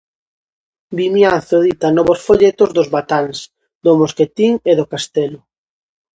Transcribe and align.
Vimianzo 0.99 1.55
edita 1.63 1.87
novos 1.97 2.19
folletos 2.27 2.69
dos 2.77 2.91
batáns 2.95 3.37
do 3.85 3.91
Mosquetín 4.01 4.51
e 4.71 4.73
do 4.79 4.85
castelo. 4.93 5.39